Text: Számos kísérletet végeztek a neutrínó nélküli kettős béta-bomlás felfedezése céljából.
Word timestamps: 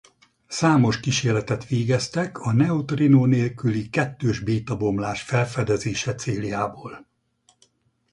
Számos 0.47 0.99
kísérletet 0.99 1.67
végeztek 1.67 2.39
a 2.39 2.51
neutrínó 2.51 3.25
nélküli 3.25 3.89
kettős 3.89 4.39
béta-bomlás 4.39 5.21
felfedezése 5.21 6.15
céljából. 6.15 7.05